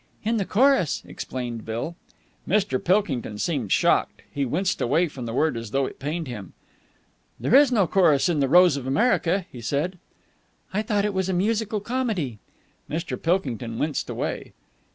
[0.23, 1.95] "In the chorus," explained Jill.
[2.49, 2.83] Mr.
[2.83, 4.23] Pilkington seemed shocked.
[4.31, 6.53] He winced away from the word as though it pained him.
[7.39, 9.99] "There is no chorus in 'The Rose of America,'" he said.
[10.73, 12.39] "I thought it was a musical comedy."
[12.89, 13.15] Mr.
[13.21, 14.53] Pilkington winced again.